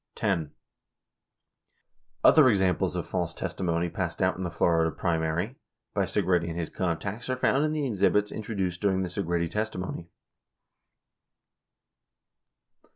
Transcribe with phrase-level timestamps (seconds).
[0.17, 0.55] 76 10.
[2.23, 5.57] Other examples of false literature passed out in the Florida pri mary
[5.93, 10.09] by Segretti and his contacts are found in the exhibits introduced during the Segretti testimony.